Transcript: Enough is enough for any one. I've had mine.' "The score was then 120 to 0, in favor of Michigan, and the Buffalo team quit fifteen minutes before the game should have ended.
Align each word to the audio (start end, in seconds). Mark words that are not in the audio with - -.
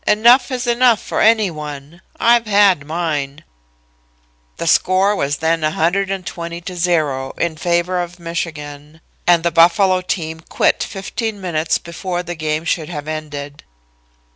Enough 0.07 0.49
is 0.49 0.65
enough 0.65 0.99
for 0.99 1.21
any 1.21 1.51
one. 1.51 2.01
I've 2.19 2.47
had 2.47 2.87
mine.' 2.87 3.43
"The 4.57 4.65
score 4.65 5.15
was 5.15 5.37
then 5.37 5.61
120 5.61 6.59
to 6.61 6.75
0, 6.75 7.33
in 7.37 7.55
favor 7.55 8.01
of 8.01 8.17
Michigan, 8.19 9.01
and 9.27 9.43
the 9.43 9.51
Buffalo 9.51 10.01
team 10.01 10.39
quit 10.39 10.81
fifteen 10.81 11.39
minutes 11.39 11.77
before 11.77 12.23
the 12.23 12.33
game 12.33 12.65
should 12.65 12.89
have 12.89 13.07
ended. 13.07 13.63